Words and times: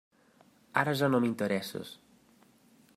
Ara 0.83 0.95
ja 1.01 1.09
no 1.11 1.19
m'interesses. 1.25 1.95